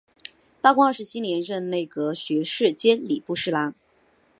[0.63, 3.75] 道光二十七年任内阁学士兼礼部侍郎。